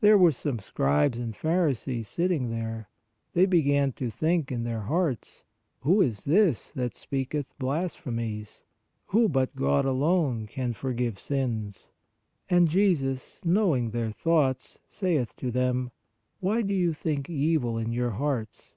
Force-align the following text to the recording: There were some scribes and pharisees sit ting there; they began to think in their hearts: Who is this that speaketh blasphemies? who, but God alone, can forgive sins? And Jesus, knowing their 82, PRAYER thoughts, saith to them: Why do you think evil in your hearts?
There 0.00 0.18
were 0.18 0.32
some 0.32 0.58
scribes 0.58 1.16
and 1.16 1.36
pharisees 1.36 2.08
sit 2.08 2.26
ting 2.26 2.50
there; 2.50 2.88
they 3.34 3.46
began 3.46 3.92
to 3.92 4.10
think 4.10 4.50
in 4.50 4.64
their 4.64 4.80
hearts: 4.80 5.44
Who 5.82 6.02
is 6.02 6.24
this 6.24 6.72
that 6.72 6.96
speaketh 6.96 7.46
blasphemies? 7.60 8.64
who, 9.06 9.28
but 9.28 9.54
God 9.54 9.84
alone, 9.84 10.48
can 10.48 10.72
forgive 10.72 11.20
sins? 11.20 11.88
And 12.48 12.66
Jesus, 12.66 13.40
knowing 13.44 13.90
their 13.92 14.06
82, 14.06 14.14
PRAYER 14.14 14.22
thoughts, 14.24 14.78
saith 14.88 15.36
to 15.36 15.52
them: 15.52 15.92
Why 16.40 16.62
do 16.62 16.74
you 16.74 16.92
think 16.92 17.30
evil 17.30 17.78
in 17.78 17.92
your 17.92 18.10
hearts? 18.10 18.74